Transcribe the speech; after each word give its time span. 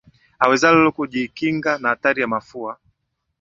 awezalo 0.43 0.91
kujikinga 0.97 1.77
na 1.79 1.89
hatari 1.89 2.21
ya 2.21 2.27
mafua 2.27 2.77